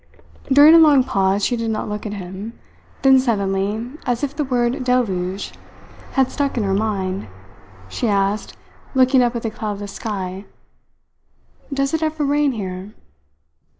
[0.51, 2.57] During a long pause she did not look at him.
[3.03, 5.51] Then suddenly, as if the word "deluge"
[6.13, 7.27] had stuck in her mind,
[7.87, 8.57] she asked,
[8.95, 10.45] looking up at the cloudless sky:
[11.71, 12.95] "Does it ever rain here?"